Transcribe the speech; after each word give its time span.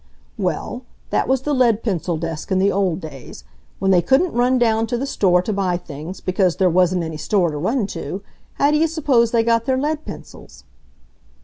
"Well, 0.39 0.81
that 1.11 1.27
was 1.27 1.43
the 1.43 1.53
lead 1.53 1.83
pencil 1.83 2.17
desk 2.17 2.51
in 2.51 2.57
the 2.57 2.71
old 2.71 3.01
days. 3.01 3.43
When 3.77 3.91
they 3.91 4.01
couldn't 4.01 4.33
run 4.33 4.57
down 4.57 4.87
to 4.87 4.97
the 4.97 5.05
store 5.05 5.43
to 5.43 5.53
buy 5.53 5.77
things, 5.77 6.21
because 6.21 6.55
there 6.55 6.71
wasn't 6.71 7.03
any 7.03 7.17
store 7.17 7.51
to 7.51 7.57
run 7.59 7.85
to, 7.93 8.23
how 8.55 8.71
do 8.71 8.77
you 8.77 8.87
suppose 8.87 9.29
they 9.29 9.43
got 9.43 9.65
their 9.65 9.77
lead 9.77 10.03
pencils!" 10.03 10.63